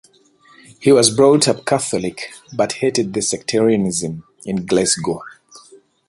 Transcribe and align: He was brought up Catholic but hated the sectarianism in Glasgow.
He 0.79 0.91
was 0.91 1.15
brought 1.15 1.47
up 1.47 1.63
Catholic 1.63 2.31
but 2.55 2.71
hated 2.71 3.13
the 3.13 3.21
sectarianism 3.21 4.23
in 4.43 4.65
Glasgow. 4.65 5.21